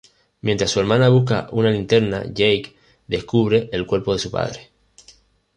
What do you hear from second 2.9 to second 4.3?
descubre el cuerpo de